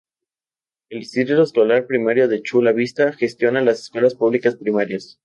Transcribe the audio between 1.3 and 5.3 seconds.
Escolar Primario de Chula Vista gestiona las escuelas públicas primarias.